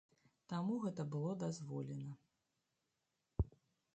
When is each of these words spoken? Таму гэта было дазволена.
Таму 0.51 0.77
гэта 0.85 1.03
было 1.15 1.33
дазволена. 1.43 2.15